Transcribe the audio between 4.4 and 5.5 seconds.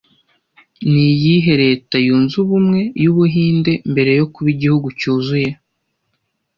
Igihugu cyuzuye